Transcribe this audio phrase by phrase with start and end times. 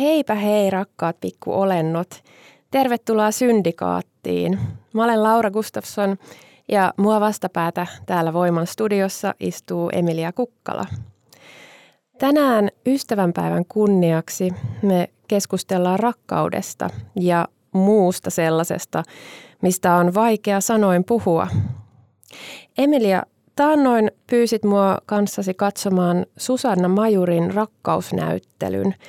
[0.00, 2.22] Heipä hei rakkaat pikkuolennot.
[2.70, 4.58] Tervetuloa Syndikaattiin.
[4.94, 6.16] Mä olen Laura Gustafsson
[6.68, 10.86] ja mua vastapäätä täällä Voiman studiossa istuu Emilia Kukkala.
[12.18, 14.50] Tänään ystävänpäivän kunniaksi
[14.82, 19.02] me keskustellaan rakkaudesta ja muusta sellaisesta,
[19.62, 21.48] mistä on vaikea sanoin puhua.
[22.78, 23.22] Emilia,
[23.56, 28.94] taannoin pyysit mua kanssasi katsomaan Susanna Majurin rakkausnäyttelyn–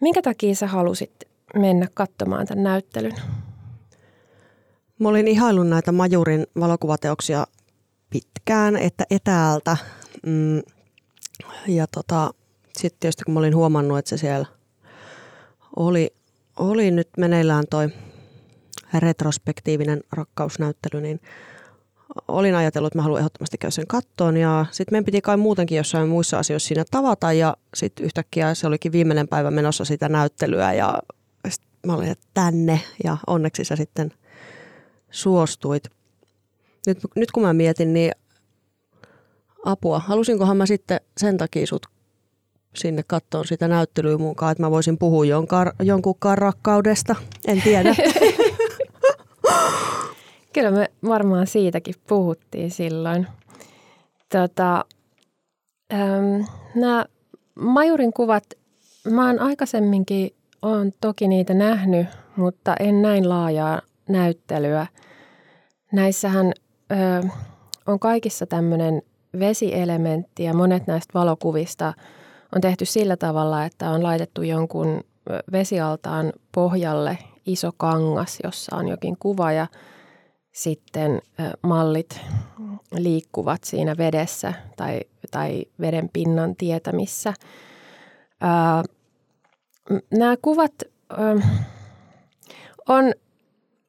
[0.00, 1.12] Minkä takia sä halusit
[1.54, 3.14] mennä katsomaan tämän näyttelyn?
[4.98, 7.46] Mä olin ihaillut näitä Majurin valokuvateoksia
[8.10, 9.76] pitkään, että etäältä.
[10.26, 10.62] Mm,
[11.68, 12.30] ja tota,
[12.78, 14.46] sitten tietysti kun mä olin huomannut, että se siellä
[15.76, 16.10] oli,
[16.58, 17.88] oli nyt meneillään toi
[18.94, 21.20] retrospektiivinen rakkausnäyttely, niin–
[22.28, 25.76] olin ajatellut, että mä haluan ehdottomasti käydä sen kattoon ja sitten meidän piti kai muutenkin
[25.76, 30.72] jossain muissa asioissa siinä tavata ja sitten yhtäkkiä se olikin viimeinen päivä menossa sitä näyttelyä
[30.72, 31.02] ja
[31.86, 34.12] mä olin, että tänne ja onneksi sä sitten
[35.10, 35.84] suostuit.
[36.86, 38.12] Nyt, nyt kun mä mietin, niin
[39.64, 39.98] apua.
[39.98, 41.86] Halusinkohan mä sitten sen takia sut
[42.74, 47.16] sinne kattoon sitä näyttelyä mukaan, että mä voisin puhua jonkun, jonkunkaan rakkaudesta.
[47.46, 47.94] En tiedä.
[50.56, 53.26] Kyllä me varmaan siitäkin puhuttiin silloin.
[54.32, 54.84] Tota,
[55.94, 56.40] ähm,
[56.74, 57.04] nämä
[57.54, 58.44] Majurin kuvat,
[59.10, 60.30] mä oon aikaisemminkin,
[60.62, 62.06] on toki niitä nähnyt,
[62.36, 64.86] mutta en näin laajaa näyttelyä.
[65.92, 66.52] Näissähän
[66.92, 67.28] ö,
[67.86, 69.02] on kaikissa tämmöinen
[69.38, 71.94] vesielementti ja monet näistä valokuvista
[72.54, 75.00] on tehty sillä tavalla, että on laitettu jonkun
[75.52, 79.66] vesialtaan pohjalle iso kangas, jossa on jokin kuva ja–
[80.56, 81.22] sitten
[81.62, 82.20] mallit
[82.92, 85.00] liikkuvat siinä vedessä tai,
[85.30, 87.34] tai veden pinnan tietämissä.
[90.10, 90.72] Nämä kuvat
[92.88, 93.12] on,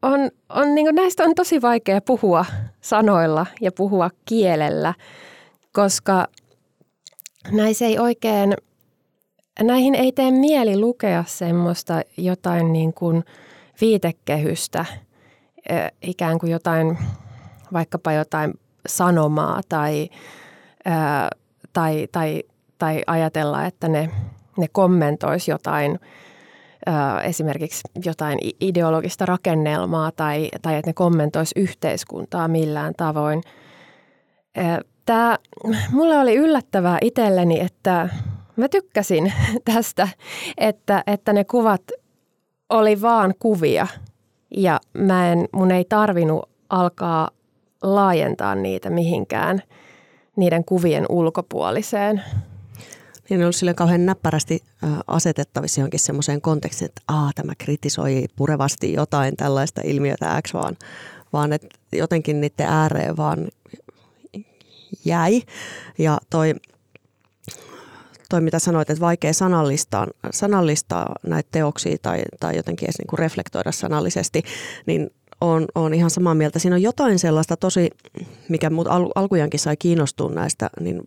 [0.02, 2.46] on, on niin näistä on tosi vaikea puhua
[2.82, 4.94] sanoilla ja puhua kielellä,
[5.74, 6.28] koska
[7.52, 8.54] näissä ei oikein,
[9.64, 13.24] näihin ei tee mieli lukea semmoista jotain niin kuin
[13.82, 14.86] viitekehystä–
[16.02, 16.98] ikään kuin jotain,
[17.74, 18.54] vaikkapa jotain
[18.88, 20.10] sanomaa tai,
[20.86, 21.30] ää,
[21.74, 22.44] tai, tai,
[22.78, 24.10] tai ajatella, että ne,
[24.58, 26.00] ne kommentoisi jotain,
[26.86, 33.42] ää, esimerkiksi jotain ideologista rakennelmaa tai, tai että ne kommentoisi yhteiskuntaa millään tavoin.
[35.06, 35.38] Tämä,
[35.92, 38.10] mulle oli yllättävää itselleni, että
[38.56, 39.34] mä tykkäsin
[39.74, 40.08] tästä,
[40.58, 41.82] että, että ne kuvat
[42.70, 43.88] oli vaan kuvia–
[44.52, 47.30] ja mä en, mun ei tarvinnut alkaa
[47.82, 49.62] laajentaa niitä mihinkään
[50.36, 52.24] niiden kuvien ulkopuoliseen.
[53.30, 54.64] Niin on sille kauhean näppärästi
[55.08, 60.78] asetettavissa johonkin semmoiseen kontekstiin, että Aa, tämä kritisoi purevasti jotain tällaista ilmiötä X, vaan,
[61.34, 63.48] vaan että jotenkin niiden ääreen vaan
[65.06, 65.42] jäi.
[65.98, 66.56] Ja toi
[68.30, 73.20] toi mitä sanoit, että vaikea sanallistaa, sanallistaa näitä teoksia tai, tai jotenkin edes niin kuin
[73.20, 74.44] reflektoida sanallisesti,
[74.86, 75.10] niin
[75.42, 76.60] on, on ihan samaa mieltä.
[76.60, 77.90] Siinä on jotain sellaista tosi,
[78.50, 81.02] mikä mut al, alkujankin sai kiinnostua näistä, niin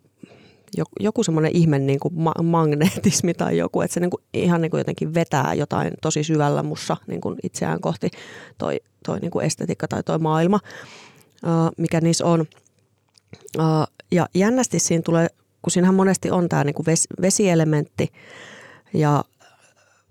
[0.99, 4.71] joku, semmoinen ihme niin kuin ma- magnetismi tai joku, että se niin kuin, ihan niin
[4.71, 8.09] kuin jotenkin vetää jotain tosi syvällä mussa niin kuin itseään kohti
[8.57, 10.59] toi, toi niin kuin estetiikka tai toi maailma,
[11.43, 12.45] uh, mikä niissä on.
[13.57, 15.27] Uh, ja jännästi siinä tulee
[15.61, 16.83] kun siinähän monesti on tämä niinku
[17.21, 18.11] vesielementti
[18.93, 19.23] ja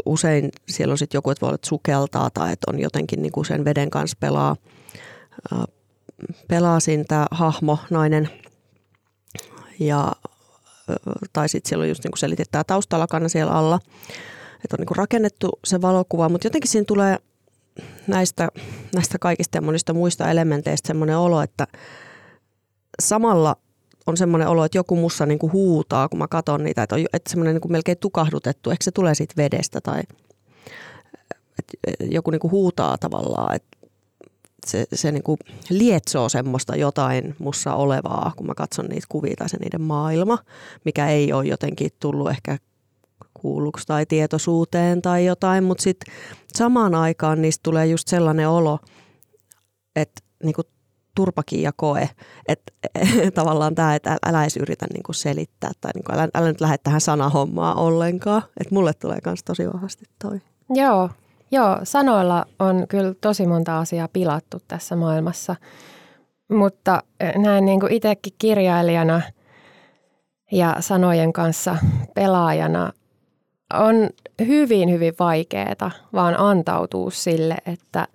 [0.07, 3.45] usein siellä on sitten joku, että voi olla, että sukeltaa tai että on jotenkin niinku
[3.45, 4.57] sen veden kanssa pelaa,
[6.49, 8.31] pelaa siinä tämä hahmo, nainen.
[9.81, 10.13] Ja
[11.33, 13.81] tai sitten siellä on just niin kuin selitit tämä taustalakana siellä alla,
[14.65, 17.19] että on niin kuin rakennettu se valokuva, mutta jotenkin siinä tulee
[18.07, 18.49] näistä,
[18.95, 21.67] näistä kaikista ja monista muista elementeistä semmoinen olo, että,
[23.03, 23.57] samalla
[24.11, 27.01] on semmoinen olo, että joku mussa niin kuin huutaa, kun mä katson niitä, että on
[27.13, 30.01] että semmoinen niin kuin melkein tukahdutettu, ehkä se tulee siitä vedestä tai
[31.59, 33.79] että joku niin kuin huutaa tavallaan, että
[34.67, 35.39] se, se niin kuin
[35.71, 40.39] lietsoo semmoista jotain mussa olevaa, kun mä katson niitä kuvia tai se niiden maailma,
[40.85, 42.59] mikä ei ole jotenkin tullut ehkä
[43.35, 46.15] kuulluksi tai tietoisuuteen tai jotain, mutta sitten
[46.55, 48.79] samaan aikaan niistä tulee just sellainen olo,
[49.97, 50.67] että niin kuin
[51.21, 52.09] turpakin ja koe,
[52.49, 52.73] että
[53.35, 56.61] tavallaan tämä, että älä edes yritä niin kuin selittää tai niin kuin, älä, älä nyt
[56.61, 60.41] lähde tähän sanahommaan ollenkaan, että mulle tulee myös tosi vahvasti toi.
[60.71, 61.11] Joo,
[61.51, 65.57] joo, sanoilla on kyllä tosi monta asiaa pilattu tässä maailmassa,
[66.49, 67.03] mutta
[67.37, 69.21] näin niin kuin itsekin kirjailijana
[70.53, 71.77] ja sanojen kanssa
[72.15, 72.93] pelaajana
[73.75, 73.95] on
[74.47, 78.09] hyvin, hyvin vaikeaa vaan antautuu sille, että,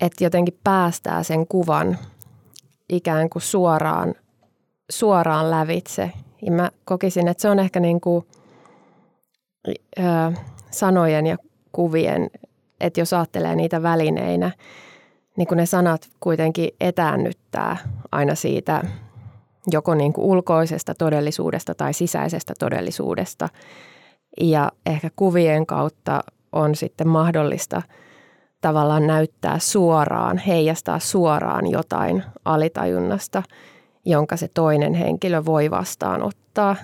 [0.00, 1.98] että jotenkin päästää sen kuvan
[2.88, 4.14] ikään kuin suoraan,
[4.90, 6.10] suoraan lävitse.
[6.42, 8.26] Ja mä kokisin, että se on ehkä niin kuin,
[9.98, 10.02] ö,
[10.70, 11.36] sanojen ja
[11.72, 12.30] kuvien,
[12.80, 14.50] että jos ajattelee niitä välineinä,
[15.36, 17.76] niin kun ne sanat kuitenkin etäännyttää
[18.12, 18.82] aina siitä
[19.72, 23.48] joko niin kuin ulkoisesta todellisuudesta tai sisäisestä todellisuudesta–
[24.40, 27.82] ja ehkä kuvien kautta on sitten mahdollista
[28.62, 33.42] tavallaan näyttää suoraan, heijastaa suoraan jotain alitajunnasta,
[34.04, 36.76] jonka se toinen henkilö voi vastaanottaa.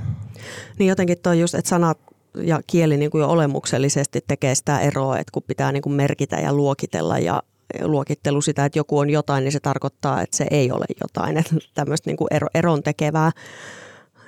[0.79, 1.99] Niin jotenkin toi just, että sanat
[2.35, 6.37] ja kieli niin kuin jo olemuksellisesti tekee sitä eroa, että kun pitää niin kuin merkitä
[6.37, 7.43] ja luokitella ja
[7.83, 11.37] luokittelu sitä, että joku on jotain, niin se tarkoittaa, että se ei ole jotain.
[11.37, 13.33] Että tämmöistä niin kuin eron tekevää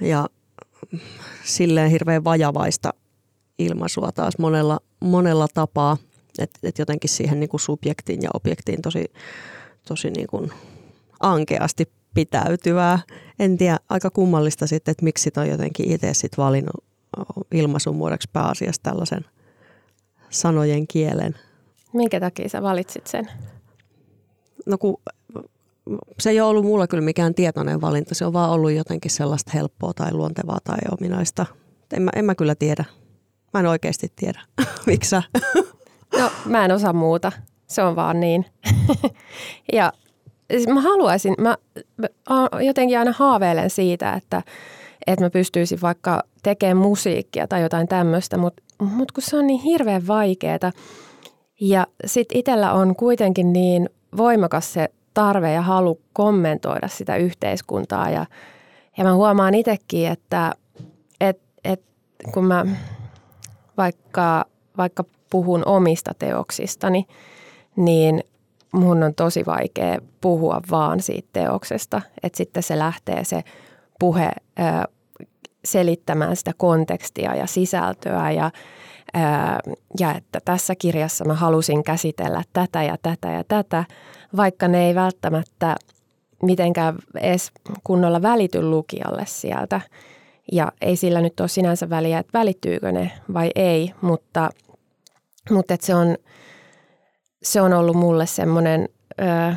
[0.01, 0.29] ja
[1.45, 2.95] silleen hirveän vajavaista
[3.59, 5.97] ilmaisua taas monella, monella tapaa.
[6.39, 9.13] Että et jotenkin siihen niin kuin subjektiin ja objektiin tosi,
[9.89, 10.53] tosi niin kuin
[11.21, 12.99] ankeasti pitäytyvää.
[13.39, 16.85] En tiedä, aika kummallista sitten, että miksi toi jotenkin itse sitten valinnut
[17.53, 19.25] ilmaisun muodoksi pääasiassa tällaisen
[20.31, 21.35] sanojen kielen.
[21.93, 23.31] Minkä takia sä valitsit sen?
[24.67, 25.01] No kun
[26.19, 29.51] se ei ole ollut mulla kyllä mikään tietoinen valinta, se on vaan ollut jotenkin sellaista
[29.55, 31.47] helppoa tai luontevaa tai ominaista.
[31.93, 32.85] En mä, en mä kyllä tiedä.
[33.55, 34.41] Mä en oikeasti tiedä.
[34.87, 35.17] Miksi
[36.21, 37.33] No mä en osaa muuta.
[37.67, 38.47] Se on vaan niin.
[39.73, 39.93] ja
[40.51, 41.57] siis mä haluaisin, mä,
[41.97, 42.09] mä
[42.65, 44.43] jotenkin aina haaveilen siitä, että,
[45.07, 49.61] että mä pystyisin vaikka tekemään musiikkia tai jotain tämmöistä, mutta mut kun se on niin
[49.61, 50.73] hirveän vaikeaa.
[51.61, 58.11] Ja sitten itsellä on kuitenkin niin voimakas se tarve ja halu kommentoida sitä yhteiskuntaa.
[58.11, 58.27] Ja,
[58.99, 60.53] ja mä huomaan itsekin, että
[61.21, 61.83] et, et,
[62.35, 62.67] kun mä
[63.77, 64.45] vaikka,
[64.77, 67.07] vaikka puhun omista teoksistani,
[67.77, 68.25] niin
[68.73, 72.03] mun on tosi vaikea puhua vaan siitä teoksesta.
[72.23, 73.45] Että sitten se lähtee se
[73.99, 74.31] puhe
[75.65, 78.51] selittämään sitä kontekstia ja sisältöä ja,
[80.01, 83.85] ja että tässä kirjassa mä halusin käsitellä tätä ja tätä ja tätä,
[84.37, 85.77] vaikka ne ei välttämättä
[86.43, 87.53] mitenkään edes
[87.85, 89.81] kunnolla välity lukijalle sieltä.
[90.53, 94.51] Ja ei sillä nyt ole sinänsä väliä, että välittyykö ne vai ei, mutta,
[95.51, 96.17] mutta se, on,
[97.43, 98.89] se on ollut mulle semmoinen,
[99.21, 99.53] öö,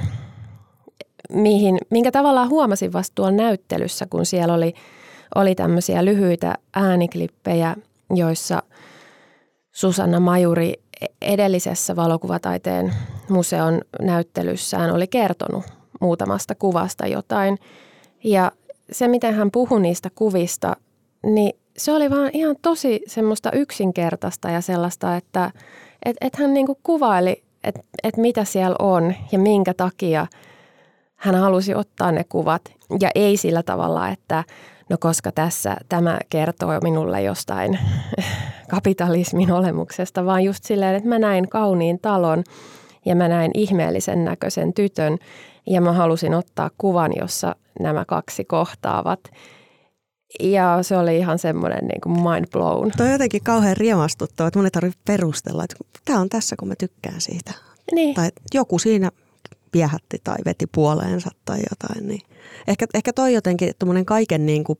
[1.29, 4.73] mihin, minkä tavallaan huomasin vasta tuolla näyttelyssä, kun siellä oli,
[5.35, 7.75] oli tämmöisiä lyhyitä ääniklippejä,
[8.15, 8.63] joissa
[9.71, 10.73] Susanna Majuri
[11.21, 12.93] edellisessä valokuvataiteen
[13.29, 15.63] museon näyttelyssään oli kertonut
[16.01, 17.57] muutamasta kuvasta jotain.
[18.23, 18.51] Ja
[18.91, 20.75] se, miten hän puhui niistä kuvista,
[21.23, 25.51] niin se oli vaan ihan tosi semmoista yksinkertaista ja sellaista, että
[26.05, 30.27] et, et hän niinku kuvaili, että et mitä siellä on ja minkä takia
[31.15, 32.61] hän halusi ottaa ne kuvat.
[32.99, 34.43] Ja ei sillä tavalla, että
[34.89, 37.79] no koska tässä tämä kertoo minulle jostain
[38.71, 42.43] kapitalismin olemuksesta, vaan just silleen, että mä näin kauniin talon
[43.05, 45.17] ja mä näin ihmeellisen näköisen tytön
[45.65, 49.19] ja mä halusin ottaa kuvan, jossa nämä kaksi kohtaavat.
[50.39, 52.91] Ja se oli ihan semmoinen niin kuin mind blown.
[52.97, 55.75] Tuo on jotenkin kauhean riemastuttava, että mun ei tarvitse perustella, että
[56.05, 57.51] tämä on tässä, kun mä tykkään siitä.
[57.91, 58.15] Niin.
[58.15, 59.11] Tai joku siinä
[59.73, 62.07] viehätti tai veti puoleensa tai jotain.
[62.07, 62.21] Niin.
[62.67, 64.79] Ehkä, ehkä toi jotenkin tuommoinen kaiken niin kuin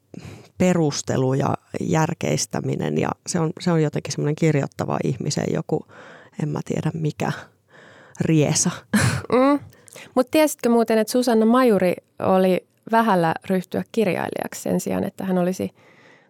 [0.58, 5.86] perustelu ja järkeistäminen ja se on, se on jotenkin semmoinen kirjoittava ihmisen joku,
[6.44, 7.32] en mä tiedä mikä,
[8.22, 8.72] riesa.
[9.32, 9.60] Mm.
[10.16, 15.72] Mutta tiesitkö muuten, että Susanna Majuri oli vähällä ryhtyä kirjailijaksi sen sijaan, että hän olisi,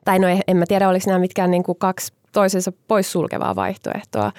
[0.06, 4.32] tai no en mä tiedä, oliko nämä mitkään niin kuin kaksi toisensa poissulkevaa vaihtoehtoa,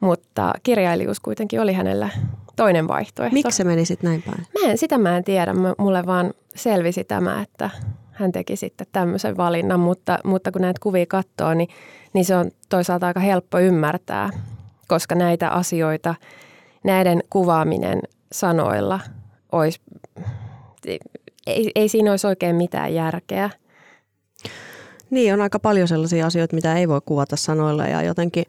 [0.00, 2.08] mutta kirjailijuus kuitenkin oli hänellä
[2.56, 3.34] toinen vaihtoehto.
[3.34, 4.46] Miksi se meni sitten näin päin?
[4.60, 5.54] Mä en, sitä mä en tiedä.
[5.78, 7.70] Mulle vaan selvisi tämä, että
[8.12, 11.68] hän teki sitten tämmöisen valinnan, mutta, mutta kun näitä kuvia katsoo, niin,
[12.12, 14.30] niin se on toisaalta aika helppo ymmärtää,
[14.88, 16.14] koska näitä asioita,
[16.84, 18.00] näiden kuvaaminen
[18.32, 19.00] sanoilla
[19.52, 19.80] olisi,
[21.46, 23.50] ei, ei siinä olisi oikein mitään järkeä.
[25.10, 28.44] Niin, on aika paljon sellaisia asioita, mitä ei voi kuvata sanoilla ja jotenkin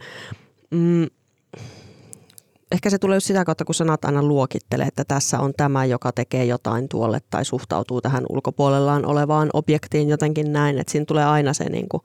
[0.72, 1.08] mm,
[2.72, 6.46] ehkä se tulee sitä kautta, kun sanat aina luokittelee, että tässä on tämä, joka tekee
[6.46, 11.70] jotain tuolle tai suhtautuu tähän ulkopuolellaan olevaan objektiin jotenkin näin, että siinä tulee aina se
[11.70, 12.04] niin kuin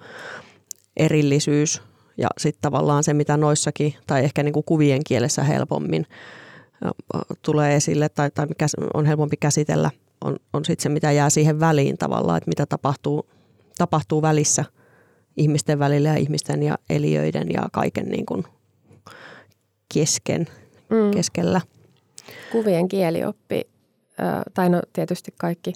[0.97, 1.83] erillisyys
[2.17, 6.07] ja sitten tavallaan se, mitä noissakin tai ehkä niin kuin kuvien kielessä helpommin
[7.43, 9.91] tulee esille tai, tai mikä on helpompi käsitellä,
[10.25, 13.29] on, on sitten se, mitä jää siihen väliin tavallaan, että mitä tapahtuu,
[13.79, 14.65] tapahtuu välissä
[15.37, 18.45] ihmisten välillä ja ihmisten ja eliöiden ja kaiken niin kuin
[19.95, 20.47] kesken,
[20.91, 21.11] mm.
[21.11, 21.61] keskellä.
[22.53, 23.61] Kuvien kielioppi,
[24.55, 25.73] tai no tietysti kaikki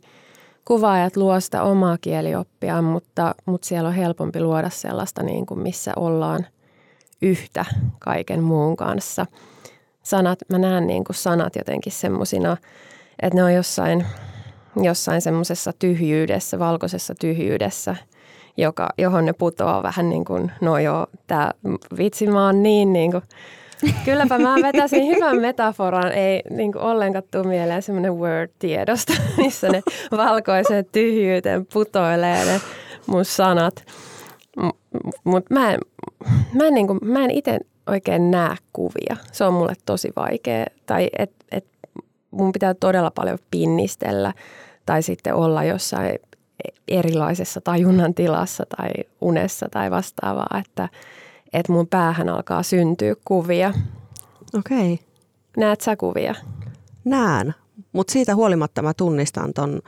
[0.64, 5.92] kuvaajat luo sitä omaa kielioppiaan, mutta, mutta siellä on helpompi luoda sellaista, niin kuin missä
[5.96, 6.46] ollaan
[7.22, 7.64] yhtä
[7.98, 9.26] kaiken muun kanssa.
[10.02, 12.56] Sanat, mä näen niin kuin sanat jotenkin semmoisina,
[13.22, 14.06] että ne on jossain,
[14.76, 17.96] jossain semmoisessa tyhjyydessä, valkoisessa tyhjyydessä,
[18.56, 21.50] joka, johon ne putoaa vähän niin kuin, no joo, tämä
[21.98, 23.22] vitsi mä oon niin, niin kuin,
[24.04, 29.82] Kylläpä mä vetäisin hyvän metaforan, ei niin kuin ollenkaan tule mieleen semmoinen Word-tiedosta, missä ne
[30.10, 32.60] valkoiset tyhjyyteen putoilee ne
[33.06, 33.84] mun sanat.
[35.24, 35.80] Mutta mä en,
[36.54, 39.16] mä en, niin kuin, mä en itse oikein näe kuvia.
[39.32, 40.66] Se on mulle tosi vaikea.
[40.86, 41.66] Tai et, et
[42.30, 44.32] mun pitää todella paljon pinnistellä
[44.86, 46.18] tai sitten olla jossain
[46.88, 50.88] erilaisessa tajunnan tilassa tai unessa tai vastaavaa, että–
[51.52, 53.72] että mun päähän alkaa syntyä kuvia.
[54.58, 54.94] Okei.
[54.94, 55.06] Okay.
[55.56, 56.34] Näet sä kuvia?
[57.04, 57.54] Näen,
[57.92, 59.82] mutta siitä huolimatta mä tunnistan ton,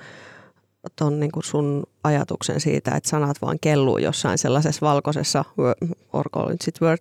[0.97, 5.45] ton niinku sun ajatuksen siitä, että sanat vaan kelluu jossain sellaisessa valkoisessa,
[6.13, 7.01] orko nyt sit word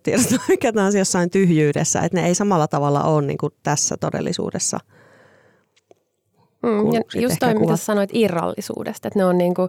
[0.98, 4.80] jossain tyhjyydessä, että ne ei samalla tavalla ole niinku tässä todellisuudessa.
[6.64, 9.68] Mm, ja just toi, mitä sanoit irrallisuudesta, että ne on niinku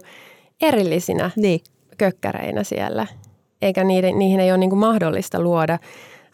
[0.62, 1.60] erillisinä niin.
[1.98, 3.06] kökkäreinä siellä
[3.62, 5.78] eikä niiden, niihin ei ole niin kuin mahdollista luoda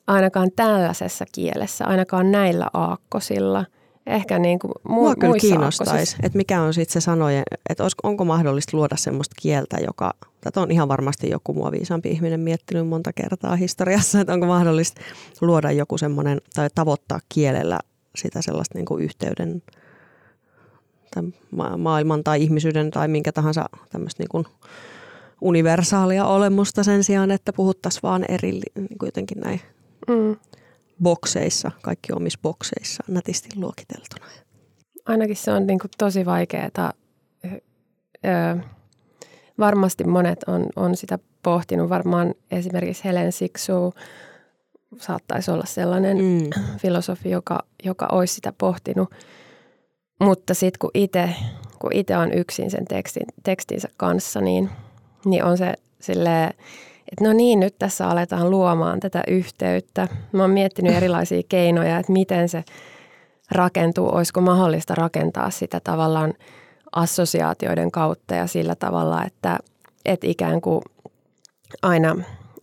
[0.06, 3.64] ainakaan tällaisessa kielessä, ainakaan näillä aakkosilla.
[4.06, 8.24] Ehkä niin kuin mu- Mua kyllä kiinnostaisi, että mikä on sitten se sanojen, että onko
[8.24, 13.12] mahdollista luoda semmoista kieltä, joka, tätä on ihan varmasti joku mua viisaampi ihminen miettinyt monta
[13.12, 15.00] kertaa historiassa, että onko mahdollista
[15.40, 17.78] luoda joku semmoinen tai tavoittaa kielellä
[18.16, 19.62] sitä sellaista niin kuin yhteyden
[21.14, 21.22] tai
[21.76, 24.44] maailman tai ihmisyyden tai minkä tahansa tämmöistä niin kuin
[25.40, 29.60] universaalia olemusta sen sijaan, että puhuttaisiin vaan eri niin kuin jotenkin näin
[30.08, 30.36] mm.
[31.02, 34.26] bokseissa, kaikki omissa bokseissa nätisti luokiteltuna.
[35.06, 36.92] Ainakin se on niin kuin tosi vaikeaa.
[38.24, 38.56] Öö,
[39.58, 41.88] varmasti monet on, on sitä pohtinut.
[41.88, 43.94] Varmaan esimerkiksi Helen Siksu
[45.00, 46.50] saattaisi olla sellainen mm.
[46.78, 49.10] filosofi, joka, joka olisi sitä pohtinut.
[50.22, 51.28] Mutta sitten kun itse
[51.78, 54.70] kun itse on yksin sen tekstin, tekstinsä kanssa, niin–
[55.24, 56.48] niin on se silleen,
[57.12, 60.08] että no niin, nyt tässä aletaan luomaan tätä yhteyttä.
[60.32, 62.64] Mä oon miettinyt erilaisia keinoja, että miten se
[63.50, 66.34] rakentuu, olisiko mahdollista rakentaa sitä tavallaan
[66.92, 69.58] assosiaatioiden kautta ja sillä tavalla, että,
[70.04, 70.82] että ikään kuin
[71.82, 72.16] aina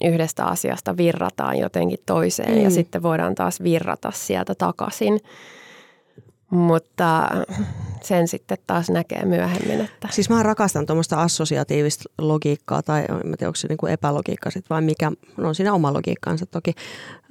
[0.06, 2.64] yhdestä asiasta virrataan jotenkin toiseen mm.
[2.64, 5.20] ja sitten voidaan taas virrata sieltä takaisin.
[6.50, 7.28] Mutta
[8.02, 9.82] sen sitten taas näkee myöhemmin.
[9.82, 10.08] Että.
[10.12, 14.82] Siis mä rakastan tuommoista assosiatiivista logiikkaa tai en tiedä, onko se niin epälogiikka sit vai
[14.82, 16.74] mikä, no on siinä oma logiikkaansa toki,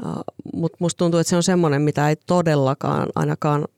[0.07, 0.23] uh,
[0.53, 3.69] mutta musta tuntuu, että se on semmoinen, mitä ei todellakaan ainakaan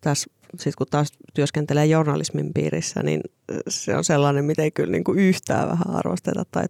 [0.00, 3.20] tässä sitten kun taas työskentelee journalismin piirissä, niin
[3.68, 6.64] se on sellainen, mitä ei kyllä niin kuin yhtään vähän arvosteta tai,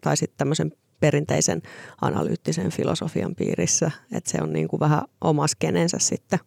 [0.00, 1.62] tai sitten tämmöisen perinteisen
[2.00, 6.38] analyyttisen filosofian piirissä, että se on niin kuin vähän oma skenensä sitten.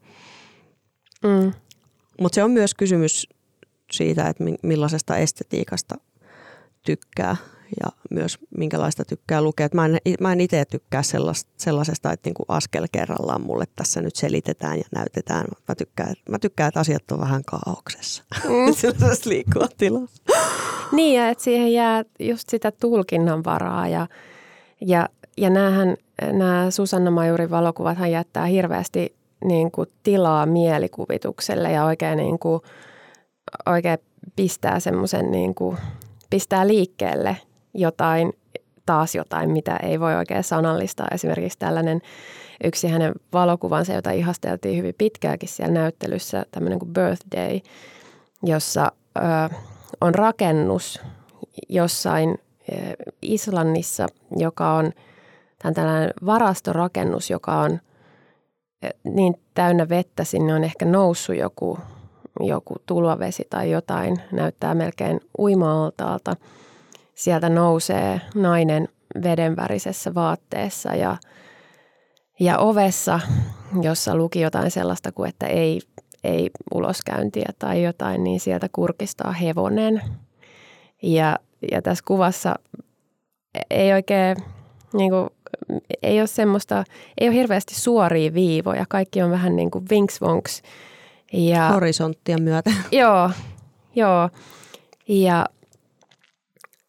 [1.24, 1.51] Mm.
[2.22, 3.30] Mutta se on myös kysymys
[3.92, 5.96] siitä, että millaisesta estetiikasta
[6.86, 7.36] tykkää
[7.84, 9.70] ja myös minkälaista tykkää lukea.
[9.74, 11.01] mä en, mä en itse tykkää
[11.58, 15.46] sellaisesta, että niinku askel kerrallaan mulle tässä nyt selitetään ja näytetään.
[15.68, 18.24] Mä tykkään, mä tykkään että asiat on vähän kaauksessa.
[18.44, 18.74] Mm.
[18.82, 20.24] Sellaisessa liikkua tilassa.
[20.92, 24.08] Niin ja että siihen jää just sitä tulkinnan varaa ja,
[24.82, 32.17] ja, ja näähän, nämä Susanna Majurin valokuvathan jättää hirveästi niin kuin tilaa mielikuvitukselle ja oikein,
[32.17, 32.62] niin kuin,
[33.65, 34.00] oikein
[34.36, 35.77] pistää semmoisen, niin kuin,
[36.29, 37.38] pistää liikkeelle
[37.74, 38.33] jotain,
[38.86, 41.07] taas jotain, mitä ei voi oikein sanallistaa.
[41.12, 42.01] Esimerkiksi tällainen
[42.63, 47.60] yksi hänen valokuvansa, jota ihasteltiin hyvin pitkäänkin siellä näyttelyssä, tämmöinen kuin Birthday,
[48.43, 49.55] jossa ö,
[50.01, 51.01] on rakennus
[51.69, 52.38] jossain
[52.71, 52.75] ö,
[53.21, 54.07] Islannissa,
[54.38, 54.91] joka on
[55.60, 57.79] tämä tällainen varastorakennus, joka on
[59.04, 61.80] niin täynnä vettä, sinne on ehkä noussut joku,
[62.40, 66.36] joku tulvavesi tai jotain, näyttää melkein uima-altaalta.
[67.16, 68.88] Sieltä nousee nainen
[69.24, 71.18] vedenvärisessä vaatteessa ja,
[72.40, 73.20] ja ovessa,
[73.82, 75.82] jossa luki jotain sellaista kuin, että ei,
[76.24, 80.02] ei uloskäyntiä tai jotain, niin sieltä kurkistaa hevonen.
[81.04, 81.40] Ja,
[81.72, 82.56] ja tässä kuvassa
[83.70, 84.38] ei oikein,
[84.94, 85.30] niin kuin,
[86.03, 86.84] ei ole semmoista,
[87.22, 88.86] ei ole hirveästi suoria viivoja.
[88.89, 90.62] Kaikki on vähän niin kuin vinks vonks.
[91.34, 92.72] Ja, Horisonttia myötä.
[92.91, 93.31] Joo,
[93.96, 94.29] joo.
[95.08, 95.46] Ja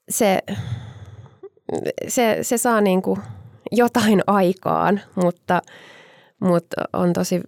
[0.09, 0.39] se,
[2.09, 3.21] se, se saa niin kuin
[3.73, 5.63] jotain aikaan, mutta,
[6.41, 7.41] mutta on tosi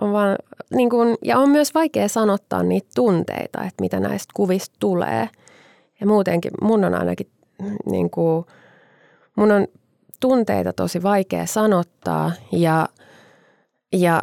[0.00, 0.36] on vaan,
[0.74, 5.28] niin kuin, ja on myös vaikea sanottaa niitä tunteita, että mitä näistä kuvista tulee.
[6.00, 7.26] Ja muutenkin mun on ainakin,
[7.86, 8.44] niin kuin,
[9.36, 9.66] mun on
[10.20, 12.88] tunteita tosi vaikea sanottaa ja,
[13.92, 14.22] ja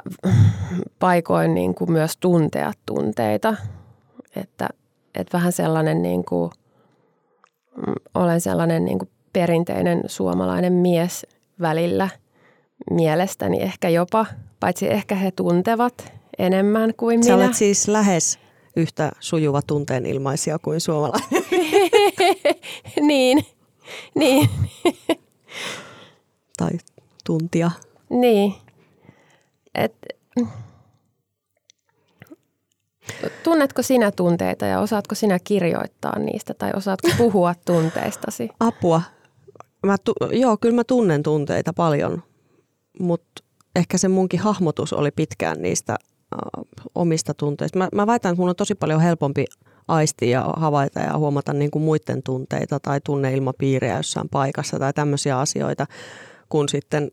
[1.00, 3.56] paikoin niin kuin myös tuntea tunteita.
[4.36, 4.70] Että,
[5.16, 6.52] että vähän sellainen, niin kuin,
[7.88, 11.26] mm, olen sellainen niin kuin perinteinen suomalainen mies
[11.62, 12.10] välillä
[12.92, 14.26] mielestäni ehkä jopa–
[14.60, 17.46] paitsi ehkä he tuntevat enemmän kuin Sä minä.
[17.46, 18.40] olet siis lähes
[18.76, 21.44] yhtä sujuva tunteen ilmaisia kuin suomalainen.
[23.08, 23.46] niin,
[24.20, 24.50] niin.
[26.58, 26.72] tai
[27.26, 27.72] tuntia.
[28.10, 28.54] Niin.
[29.76, 29.96] Et,
[33.44, 38.50] tunnetko sinä tunteita ja osaatko sinä kirjoittaa niistä tai osaatko puhua tunteistasi?
[38.60, 39.02] Apua.
[39.86, 42.24] Mä tu- joo, kyllä mä tunnen tunteita paljon,
[43.00, 43.44] mutta
[43.76, 46.66] ehkä se munkin hahmotus oli pitkään niistä äh,
[46.96, 47.78] omista tunteista.
[47.78, 49.46] Mä, mä väitän, että mun on tosi paljon helpompi
[49.88, 55.40] aistia ja havaita ja huomata niin kuin muiden tunteita tai tunneilmapiiriä jossain paikassa tai tämmöisiä
[55.40, 55.86] asioita,
[56.50, 57.12] kun sitten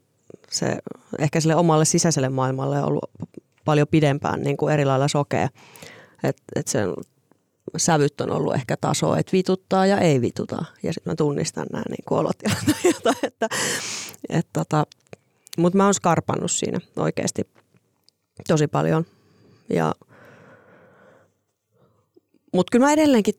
[0.50, 0.78] se
[1.18, 3.10] ehkä sille omalle sisäiselle maailmalle on ollut
[3.64, 5.48] paljon pidempään niin kuin eri lailla sokea.
[6.22, 6.88] Että et sen
[7.76, 10.64] sävyt on ollut ehkä taso, että vituttaa ja ei vituta.
[10.82, 12.58] Ja sitten mä tunnistan nämä niin olotilat
[12.96, 13.48] että, että,
[14.28, 14.87] että, tota,
[15.58, 17.48] mutta mä oon skarpannut siinä oikeasti
[18.48, 19.06] tosi paljon.
[19.70, 19.94] Ja,
[22.54, 23.34] mutta kyllä mä edelleenkin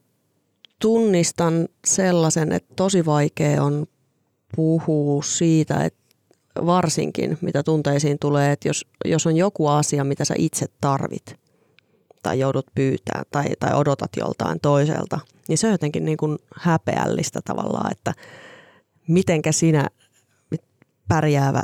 [0.82, 3.86] tunnistan sellaisen, että tosi vaikea on
[4.56, 6.06] puhua siitä, että
[6.65, 11.36] varsinkin mitä tunteisiin tulee, että jos, jos on joku asia, mitä sä itse tarvit
[12.23, 17.39] tai joudut pyytää tai, tai odotat joltain toiselta, niin se on jotenkin niin kuin häpeällistä
[17.45, 18.13] tavallaan, että
[19.08, 19.89] mitenkä sinä
[21.08, 21.63] pärjäävä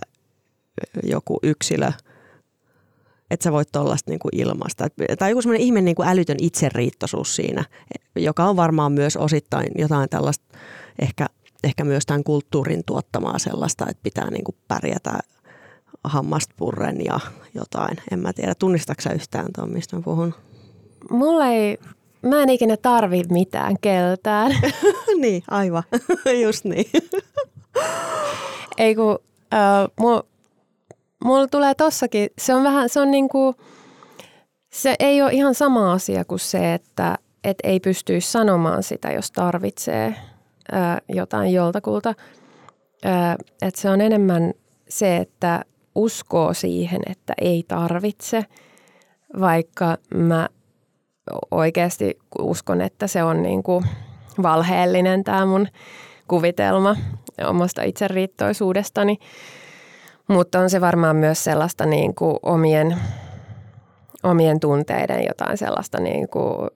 [1.03, 1.91] joku yksilö,
[3.32, 4.88] että sä voit tuollaista niin kuin ilmaista.
[5.20, 7.65] Tai joku semmoinen ihme niin kuin älytön itseriittoisuus siinä,
[8.15, 10.58] joka on varmaan myös osittain jotain tällaista
[11.02, 11.26] ehkä,
[11.63, 15.20] ehkä myös tämän kulttuurin tuottamaa sellaista, että pitää niin kuin pärjätä
[16.04, 17.20] hammasta purren ja
[17.56, 17.98] jotain.
[18.12, 20.34] En mä tiedä, tunnistatko yhtään tuon, mistä mä puhun?
[21.10, 21.78] Mulla ei,
[22.22, 24.52] mä en ikinä tarvi mitään keltään.
[25.22, 25.84] niin, aivan.
[26.44, 26.86] Just niin.
[28.78, 29.20] ei kun,
[29.54, 29.88] äh,
[31.23, 33.55] mulla tulee tossakin, se on vähän, se on niinku,
[34.73, 39.31] se ei ole ihan sama asia kuin se, että et ei pystyisi sanomaan sitä, jos
[39.31, 40.15] tarvitsee
[40.71, 42.13] ää, jotain joltakulta.
[43.62, 44.53] Että se on enemmän
[44.89, 48.45] se, että uskoo siihen, että ei tarvitse,
[49.39, 50.49] vaikka mä
[51.51, 53.84] oikeasti uskon, että se on niinku
[54.43, 55.67] valheellinen tämä mun
[56.27, 56.95] kuvitelma
[57.47, 59.17] omasta itseriittoisuudestani.
[60.27, 62.97] Mutta on se varmaan myös sellaista niin kuin omien,
[64.23, 66.69] omien tunteiden jotain sellaista niin kuin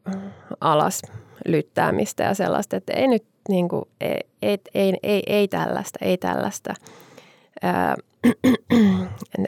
[0.62, 1.02] alas
[1.46, 6.18] lyttäämistä ja sellaista, että ei nyt niin kuin, ei, ei, ei, ei, ei tällaista, ei
[6.18, 6.74] tällaista.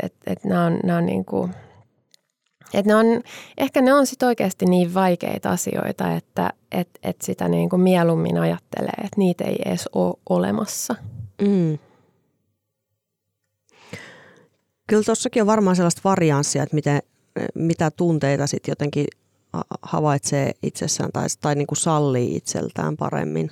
[0.04, 1.54] että et nämä on, on niin kuin,
[2.74, 3.06] et ne on,
[3.58, 8.38] ehkä ne on sitten oikeasti niin vaikeita asioita, että et, et sitä niin kuin mieluummin
[8.38, 10.96] ajattelee, että niitä ei edes ole olemassa.
[11.42, 11.78] Mm.
[14.88, 17.02] Kyllä tuossakin on varmaan sellaista varianssia, että miten,
[17.56, 19.08] mitä tunteita sitten jotenkin
[19.82, 23.52] havaitsee itsessään tai, tai niin kuin sallii itseltään paremmin.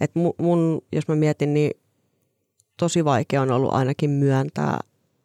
[0.00, 1.70] Et mun, jos mä mietin, niin
[2.76, 4.80] tosi vaikea on ollut ainakin myöntää,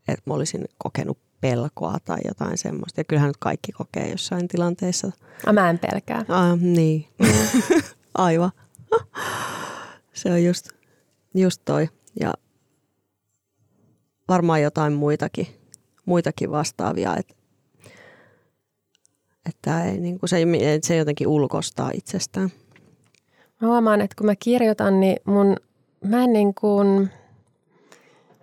[0.08, 3.00] että mä olisin kokenut pelkoa tai jotain semmoista.
[3.00, 5.12] Ja kyllähän nyt kaikki kokee jossain tilanteessa.
[5.46, 6.26] A, mä en pelkää.
[6.28, 7.08] Ah, niin,
[8.18, 8.52] aivan.
[10.14, 10.70] Se on just,
[11.34, 11.90] just toi.
[12.20, 12.34] Ja
[14.30, 15.48] varmaan jotain muitakin,
[16.06, 17.16] muitakin vastaavia.
[17.18, 17.38] Et,
[19.50, 20.38] Että ei, niin kuin se,
[20.84, 22.50] se jotenkin ulkostaa itsestään.
[23.62, 25.56] Mä huomaan, että kun mä kirjoitan, niin mun,
[26.06, 27.10] mä en niin kuin,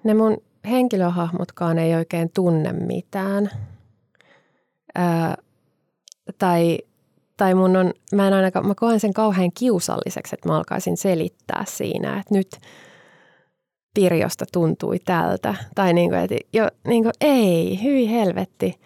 [0.05, 0.37] ne mun
[0.70, 3.51] henkilöhahmotkaan ei oikein tunne mitään.
[4.94, 5.37] Ää,
[6.38, 6.79] tai,
[7.37, 11.64] tai mun on, mä en ainakaan, mä koen sen kauhean kiusalliseksi, että mä alkaisin selittää
[11.68, 12.59] siinä, että nyt
[13.96, 15.54] Pirjosta tuntui tältä.
[15.74, 18.80] Tai niin kuin, että jo, niin kuin, ei, hyi helvetti.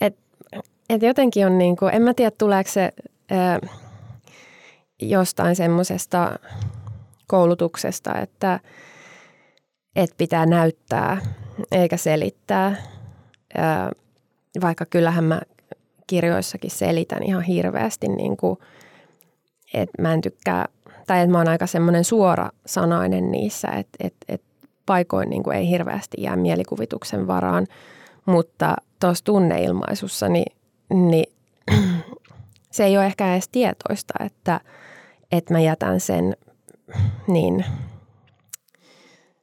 [0.00, 0.22] Että
[0.88, 2.92] et jotenkin on niin kuin, en mä tiedä tuleeko se
[3.30, 3.58] ää,
[5.02, 6.38] jostain semmoisesta
[7.26, 8.60] koulutuksesta, että,
[9.96, 11.20] että pitää näyttää
[11.72, 12.76] eikä selittää.
[13.54, 13.90] Ää,
[14.60, 15.40] vaikka kyllähän mä
[16.06, 18.58] kirjoissakin selitän ihan hirveästi, niin kuin,
[19.74, 20.68] että mä en tykkää,
[21.06, 24.46] tai että mä oon aika semmoinen suora sanainen niissä, että, että, että
[24.86, 27.66] paikoin niin kuin ei hirveästi jää mielikuvituksen varaan,
[28.26, 30.56] mutta tuossa tunneilmaisussa niin,
[30.90, 31.34] niin
[32.70, 34.60] se ei ole ehkä edes tietoista, että,
[35.32, 36.36] että mä jätän sen
[37.26, 37.64] niin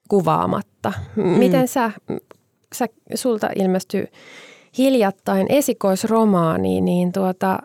[0.10, 0.94] kuvaamatta.
[1.16, 1.68] Miten mm.
[1.68, 1.92] sä,
[2.76, 4.08] sä, sulta ilmestyy
[4.78, 7.60] hiljattain esikoisromaani, niin tuota,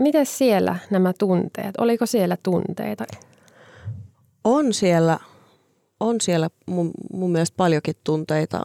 [0.00, 1.74] miten siellä nämä tunteet?
[1.78, 3.04] Oliko siellä tunteita?
[4.44, 5.18] On siellä,
[6.00, 8.62] on siellä mun, mun mielestä paljonkin tunteita,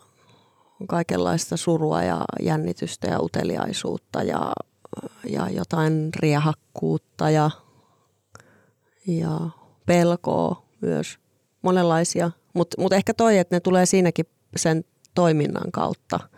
[0.88, 4.54] kaikenlaista surua ja jännitystä ja uteliaisuutta ja,
[5.30, 7.52] ja jotain riehakkuutta ja,
[9.08, 9.40] ja
[9.86, 11.20] pelkoa myös,
[11.62, 12.32] monenlaisia.
[12.54, 14.84] Mutta mut ehkä toi, että ne tulee siinäkin sen
[15.16, 16.20] toiminnan kautta–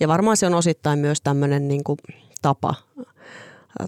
[0.00, 1.98] ja varmaan se on osittain myös tämmöinen niin kuin
[2.42, 2.74] tapa,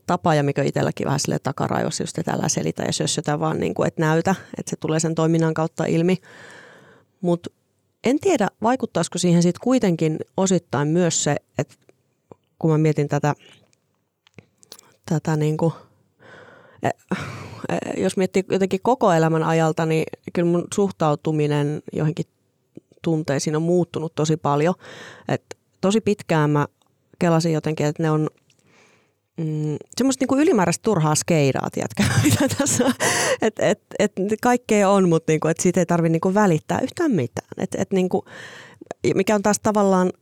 [0.06, 3.88] tapa, ja mikä itselläkin vähän sille takarajoissa just tällä selitä ja sössötä vaan niin kuin,
[3.88, 6.16] että näytä, että se tulee sen toiminnan kautta ilmi.
[7.20, 7.50] Mutta
[8.04, 11.74] en tiedä, vaikuttaisiko siihen sitten kuitenkin osittain myös se, että
[12.58, 13.34] kun mä mietin tätä,
[15.06, 15.72] tätä niin kuin,
[16.82, 16.88] e,
[17.68, 22.26] e, jos miettii jotenkin koko elämän ajalta, niin kyllä mun suhtautuminen johonkin
[23.02, 24.74] tunteisiin on muuttunut tosi paljon.
[25.28, 26.66] Että tosi pitkään mä
[27.18, 28.28] kelasin jotenkin, että ne on
[29.38, 32.92] mm, semmoista niinku ylimääräistä turhaa skeidaa, tiedätkö, mitä tässä on.
[33.42, 37.48] Että et, et kaikkea on, mutta niinku, et siitä ei tarvitse niinku välittää yhtään mitään.
[37.58, 38.24] Et, et niinku,
[39.14, 40.12] mikä on taas tavallaan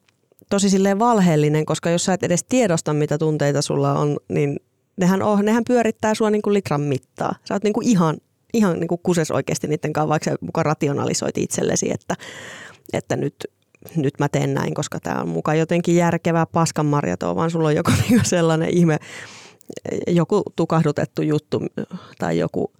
[0.51, 4.61] tosi silleen valheellinen, koska jos sä et edes tiedosta, mitä tunteita sulla on, niin
[4.97, 7.35] nehän, on, nehän pyörittää sua niinku litran mittaa.
[7.45, 8.17] Sä oot niinku ihan,
[8.55, 12.15] ihan niinku kuses oikeasti niiden kanssa, vaikka sä mukaan rationalisoit itsellesi, että,
[12.93, 13.35] että nyt
[13.97, 17.77] nyt mä teen näin, koska tämä on mukaan jotenkin järkevää paskan marjatoa, vaan sulla on
[17.77, 18.99] joku niinku sellainen ihme,
[20.07, 21.63] joku tukahdutettu juttu
[22.19, 22.73] tai joku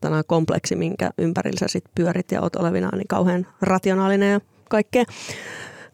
[0.00, 5.04] tänä kompleksi, minkä ympärillä sä sit pyörit ja oot olevina niin kauhean rationaalinen ja kaikkea.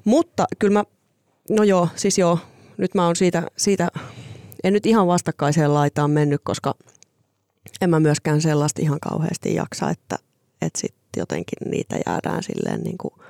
[0.05, 0.85] Mutta kyllä mä,
[1.51, 2.39] no joo, siis joo,
[2.77, 3.89] nyt mä oon siitä, siitä
[4.65, 6.75] en nyt ihan vastakkaiseen laitaan mennyt, koska
[7.81, 10.19] en mä myöskään sellaista ihan kauheasti jaksa, että,
[10.63, 13.15] että sitten jotenkin niitä jäädään silleen niin kuin–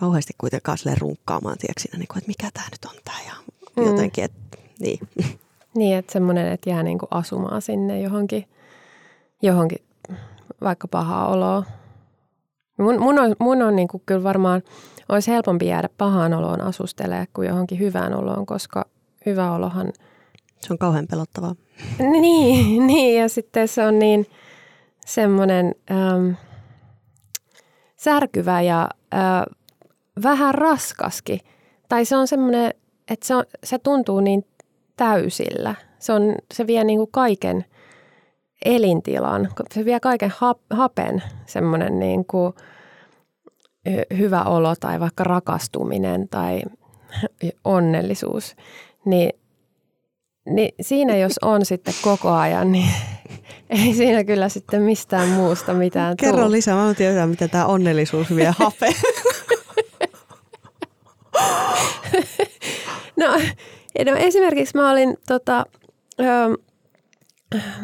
[0.00, 3.32] kauheasti kuitenkaan sille runkkaamaan, tiedätkö, siinä, niin kuin, että mikä tämä nyt on tämä ja
[3.76, 3.86] mm.
[3.86, 4.98] jotenkin, että niin.
[5.74, 8.48] Niin, että semmoinen, että jää niin kuin asumaan sinne johonkin,
[9.42, 9.78] johonkin
[10.60, 11.64] vaikka pahaa oloa.
[12.78, 14.62] Mun, mun on, mun on niin kuin kyllä varmaan,
[15.08, 18.86] olisi helpompi jäädä pahaan oloon asustelee kuin johonkin hyvään oloon, koska
[19.26, 19.92] hyvä olohan...
[20.60, 21.54] Se on kauhean pelottavaa.
[22.20, 24.26] Niin, niin ja sitten se on niin
[25.06, 26.34] semmoinen äm,
[27.96, 29.56] särkyvä ja äh,
[30.22, 31.40] vähän raskaskin.
[31.88, 32.74] Tai se on semmoinen,
[33.10, 34.46] että se, on, se tuntuu niin
[34.96, 35.74] täysillä.
[35.98, 37.64] Se, on, se vie niin kuin kaiken
[38.64, 42.52] elintilan, se vie kaiken hap, hapen, semmoinen niin kuin
[44.18, 46.62] hyvä olo tai vaikka rakastuminen tai
[47.64, 48.56] onnellisuus.
[49.04, 49.30] Niin,
[50.46, 52.90] niin siinä jos on sitten koko ajan, niin
[53.70, 56.50] ei siinä kyllä sitten mistään muusta mitään Kerro tuu.
[56.50, 58.94] lisää, mä tiedä, mitä tämä onnellisuus vie hape.
[63.16, 63.40] no,
[64.04, 65.66] no esimerkiksi mä olin tota,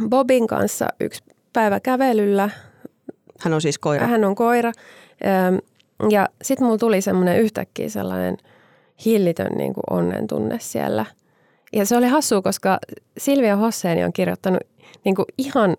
[0.08, 1.22] Bobin kanssa yksi
[1.52, 2.50] päivä kävelyllä.
[3.38, 4.06] Hän on siis koira.
[4.06, 4.72] Hän on koira.
[6.10, 8.36] Ja sitten mulla tuli semmoinen yhtäkkiä sellainen
[9.04, 11.06] hillitön niin kuin onnen tunne siellä.
[11.72, 12.78] Ja se oli hassu, koska
[13.18, 14.60] Silvia Hosseeni on kirjoittanut
[15.04, 15.76] niin kuin ihan,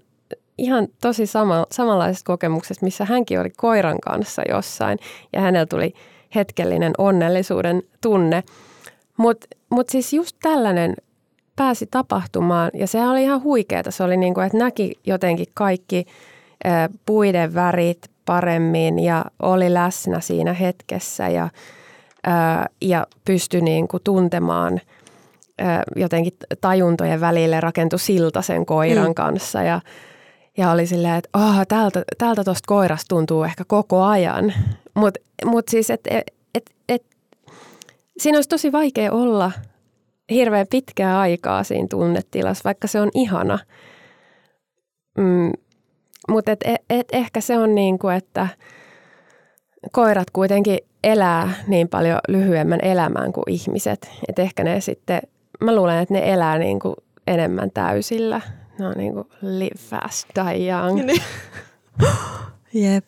[0.57, 4.99] ihan tosi sama, samanlaisesta kokemuksesta, missä hänkin oli koiran kanssa jossain.
[5.33, 5.93] Ja hänellä tuli
[6.35, 8.43] hetkellinen onnellisuuden tunne.
[9.17, 10.95] Mutta mut siis just tällainen
[11.55, 13.91] pääsi tapahtumaan ja se oli ihan huikeeta.
[13.91, 16.05] Se oli niin kuin, että näki jotenkin kaikki
[17.05, 21.49] puiden värit paremmin ja oli läsnä siinä hetkessä ja,
[22.81, 24.81] ja pystyi niin kuin tuntemaan
[25.95, 29.13] jotenkin tajuntojen välille rakentui silta sen koiran mm.
[29.13, 29.81] kanssa ja,
[30.57, 34.53] ja oli silleen, että oh, täältä, täältä tuosta koirasta tuntuu ehkä koko ajan.
[34.93, 37.03] Mutta mut siis, että et, et, et,
[38.17, 39.51] siinä olisi tosi vaikea olla
[40.29, 43.59] hirveän pitkää aikaa siinä tunnetilassa, vaikka se on ihana.
[45.17, 45.51] Mm,
[46.29, 48.47] mutta et, et, et ehkä se on niin kuin, että
[49.91, 54.11] koirat kuitenkin elää niin paljon lyhyemmän elämän kuin ihmiset.
[54.27, 55.21] Että ehkä ne sitten,
[55.61, 56.95] mä luulen, että ne elää niin kuin
[57.27, 58.41] enemmän täysillä.
[58.79, 61.05] Ne on niin kuin live fast, die young.
[61.05, 61.21] Niin.
[62.93, 63.05] Jep.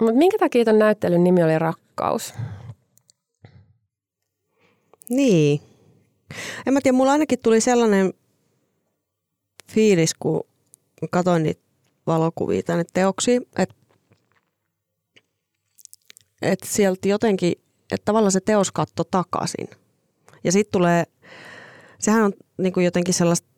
[0.00, 2.34] Mutta minkä takia ton näyttelyn nimi oli Rakkaus?
[5.08, 5.60] Niin.
[6.66, 8.12] En mä tiedä, mulla ainakin tuli sellainen
[9.72, 10.44] fiilis, kun
[11.10, 11.62] katsoin niitä
[12.06, 13.74] valokuvia tänne teoksi, että
[16.42, 17.52] että sieltä jotenkin,
[17.92, 19.68] että tavallaan se teos katto takaisin.
[20.44, 21.04] Ja sitten tulee,
[21.98, 23.48] sehän on niin kuin jotenkin sellaista,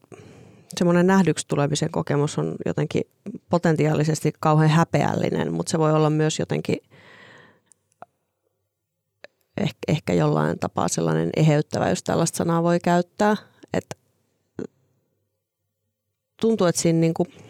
[0.78, 3.02] semmoinen nähdyksi tulemisen kokemus on jotenkin
[3.50, 6.76] potentiaalisesti kauhean häpeällinen, mutta se voi olla myös jotenkin
[9.56, 13.36] ehkä, ehkä jollain tapaa sellainen eheyttävä, jos tällaista sanaa voi käyttää.
[13.72, 13.96] Että
[16.40, 17.28] tuntuu, että siinä niin kuin–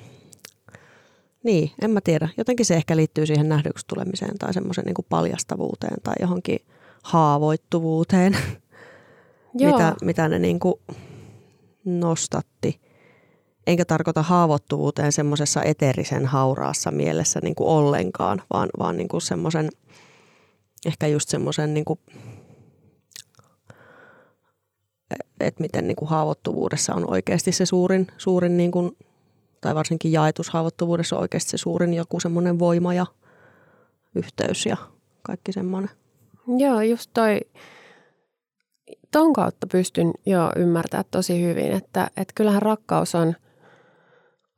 [1.47, 2.29] niin, en mä tiedä.
[2.37, 6.59] Jotenkin se ehkä liittyy siihen nähdyksi tulemiseen tai semmoisen niin paljastavuuteen tai johonkin
[7.03, 8.37] haavoittuvuuteen,
[9.55, 9.73] Joo.
[9.73, 10.75] mitä, mitä ne niin kuin
[11.85, 12.81] nostatti.
[13.67, 19.69] Enkä tarkoita haavoittuvuuteen semmoisessa eterisen hauraassa mielessä niin kuin ollenkaan, vaan, vaan niin kuin semmoisen,
[20.87, 21.85] ehkä just semmoisen, niin
[25.41, 28.97] että miten niin kuin haavoittuvuudessa on oikeasti se suurin, suurin niin kuin
[29.61, 33.07] tai varsinkin jaetushaavoittuvuudessa on oikeasti se suurin joku semmoinen voima ja
[34.15, 34.77] yhteys ja
[35.23, 35.91] kaikki semmoinen.
[36.59, 37.41] Joo, just toi,
[39.11, 43.35] ton kautta pystyn jo ymmärtämään tosi hyvin, että, että kyllähän rakkaus on,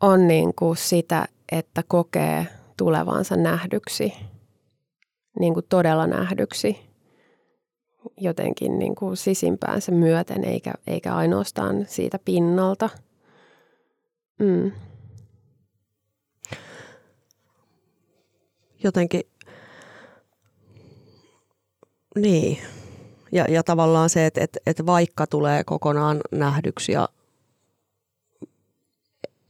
[0.01, 4.13] on niin kuin sitä, että kokee tulevansa nähdyksi,
[5.41, 6.89] niin kuin todella nähdyksi
[8.17, 12.91] jotenkin niin kuin sisimpäänsä myöten, eikä, eikä ainoastaan siitä pinnalta.
[14.39, 14.73] Mm.
[18.85, 19.23] jotenkin,
[22.17, 22.59] niin.
[23.33, 27.09] Ja, ja tavallaan se, että, että, että vaikka tulee kokonaan nähdyksi ja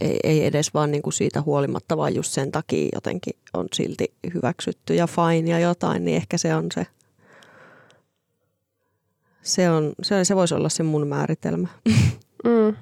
[0.00, 4.14] ei, ei edes vaan niin kuin siitä huolimatta, vaan just sen takia jotenkin on silti
[4.34, 6.86] hyväksytty ja fine ja jotain, niin ehkä se on se,
[9.42, 11.68] se, on, se, se voisi olla se mun määritelmä.
[12.44, 12.76] Mm.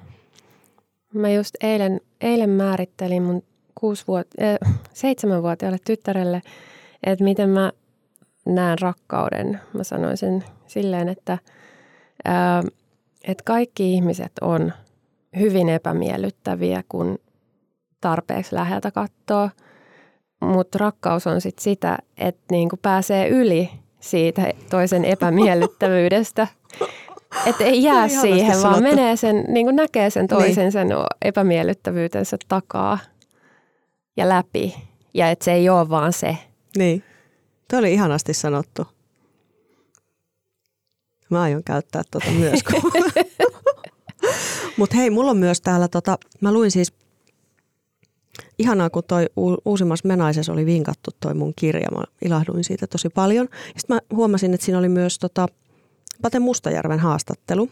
[1.13, 3.43] Mä just eilen, eilen määrittelin mun
[3.79, 6.41] kuusivuot- äh, seitsemänvuotiaalle tyttärelle,
[7.03, 7.71] että miten mä
[8.45, 9.59] näen rakkauden.
[9.73, 11.33] Mä sanoin sen silleen, että,
[12.27, 12.63] äh,
[13.23, 14.73] että kaikki ihmiset on
[15.39, 17.19] hyvin epämiellyttäviä, kun
[18.01, 19.49] tarpeeksi läheltä katsoo.
[20.41, 23.69] Mutta rakkaus on sit sitä, että niinku pääsee yli
[23.99, 26.47] siitä toisen epämiellyttävyydestä.
[27.45, 28.81] Että ei jää siihen, vaan sanottu.
[28.81, 30.71] menee sen, niin näkee sen toisen niin.
[30.71, 30.87] sen
[31.21, 32.99] epämiellyttävyytensä takaa
[34.17, 34.75] ja läpi.
[35.13, 36.37] Ja että se ei ole vaan se.
[36.77, 37.03] Niin.
[37.69, 38.87] Tuo oli ihanasti sanottu.
[41.29, 42.59] Mä aion käyttää tuota myös.
[44.77, 46.93] Mutta hei, mulla on myös täällä, tota, mä luin siis,
[48.59, 49.25] ihanaa kun toi
[49.65, 53.47] uusimmas Menaisessa oli vinkattu toi mun kirja, mä ilahduin siitä tosi paljon.
[53.77, 55.47] Sitten mä huomasin, että siinä oli myös tota,
[56.21, 57.69] Pate Mustajärven haastattelu.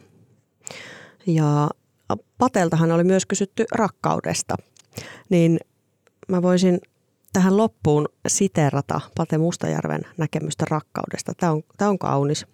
[1.27, 1.69] Ja
[2.37, 4.55] Pateltahan oli myös kysytty rakkaudesta.
[5.29, 5.59] Niin
[6.27, 6.79] mä voisin
[7.33, 11.33] tähän loppuun siterata Pate Mustajärven näkemystä rakkaudesta.
[11.37, 12.45] Tämä on, tämä on kaunis.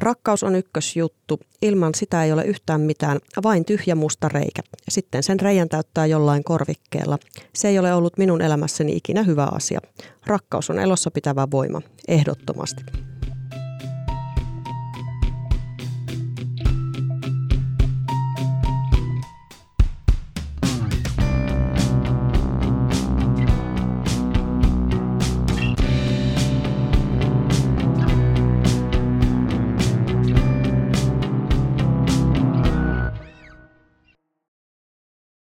[0.00, 1.40] Rakkaus on ykkösjuttu.
[1.62, 4.62] Ilman sitä ei ole yhtään mitään, vain tyhjä musta reikä.
[4.88, 7.18] Sitten sen reijän täyttää jollain korvikkeella.
[7.54, 9.80] Se ei ole ollut minun elämässäni ikinä hyvä asia.
[10.26, 12.82] Rakkaus on elossa pitävä voima, ehdottomasti.